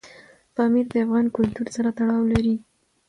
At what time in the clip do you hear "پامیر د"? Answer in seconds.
0.55-0.95